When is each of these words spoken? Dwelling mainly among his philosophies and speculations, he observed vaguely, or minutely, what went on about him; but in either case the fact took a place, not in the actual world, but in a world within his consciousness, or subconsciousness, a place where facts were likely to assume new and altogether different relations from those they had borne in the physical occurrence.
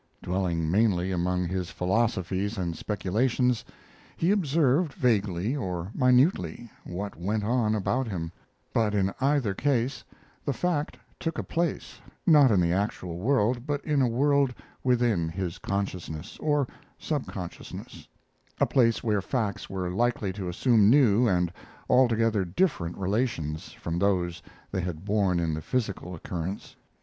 Dwelling 0.23 0.71
mainly 0.71 1.11
among 1.11 1.47
his 1.47 1.69
philosophies 1.69 2.57
and 2.57 2.75
speculations, 2.75 3.63
he 4.17 4.31
observed 4.31 4.93
vaguely, 4.93 5.55
or 5.55 5.91
minutely, 5.93 6.71
what 6.85 7.15
went 7.15 7.43
on 7.43 7.75
about 7.75 8.07
him; 8.07 8.31
but 8.73 8.95
in 8.95 9.13
either 9.21 9.53
case 9.53 10.03
the 10.43 10.53
fact 10.53 10.97
took 11.19 11.37
a 11.37 11.43
place, 11.43 12.01
not 12.25 12.49
in 12.49 12.59
the 12.59 12.73
actual 12.73 13.19
world, 13.19 13.67
but 13.67 13.79
in 13.85 14.01
a 14.01 14.07
world 14.07 14.55
within 14.83 15.29
his 15.29 15.59
consciousness, 15.59 16.35
or 16.39 16.67
subconsciousness, 16.97 18.07
a 18.59 18.65
place 18.65 19.03
where 19.03 19.21
facts 19.21 19.69
were 19.69 19.91
likely 19.91 20.33
to 20.33 20.49
assume 20.49 20.89
new 20.89 21.27
and 21.27 21.53
altogether 21.87 22.43
different 22.43 22.97
relations 22.97 23.71
from 23.73 23.99
those 23.99 24.41
they 24.71 24.81
had 24.81 25.05
borne 25.05 25.39
in 25.39 25.53
the 25.53 25.61
physical 25.61 26.15
occurrence. 26.15 26.75